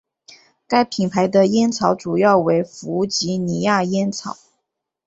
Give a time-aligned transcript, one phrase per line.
[0.67, 4.35] 该品牌的烟草主要为弗吉尼亚烟草。